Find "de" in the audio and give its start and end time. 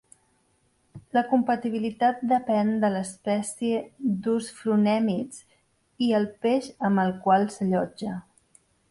2.83-2.89